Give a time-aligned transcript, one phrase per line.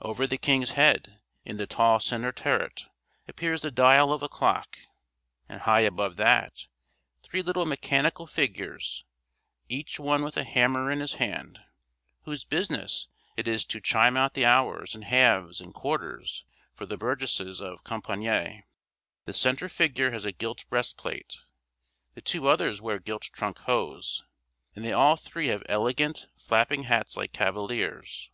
[0.00, 2.86] Over the king's head, in the tall centre turret,
[3.28, 4.76] appears the dial of a clock;
[5.48, 6.66] and high above that,
[7.22, 9.04] three little mechanical figures,
[9.68, 11.60] each one with a hammer in his hand,
[12.24, 13.06] whose business
[13.36, 16.44] it is to chime out the hours and halves and quarters
[16.74, 18.64] for the burgesses of Compiègne.
[19.26, 21.44] The centre figure has a gilt breast plate;
[22.14, 24.24] the two others wear gilt trunk hose;
[24.74, 28.32] and they all three have elegant, flapping hats like cavaliers.